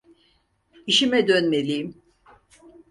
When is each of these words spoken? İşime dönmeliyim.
İşime 0.87 1.27
dönmeliyim. 1.27 2.03